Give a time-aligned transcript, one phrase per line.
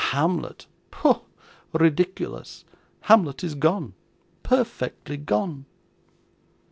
[0.15, 0.65] 'Hamlet!
[0.89, 1.21] Pooh!
[1.73, 2.65] ridiculous!
[3.01, 3.93] Hamlet is gone,
[4.41, 5.65] perfectly gone.